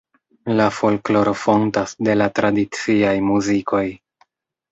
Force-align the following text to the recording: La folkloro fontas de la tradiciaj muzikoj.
La 0.59 0.65
folkloro 0.77 1.33
fontas 1.41 1.93
de 2.07 2.15
la 2.17 2.27
tradiciaj 2.39 3.13
muzikoj. 3.27 3.85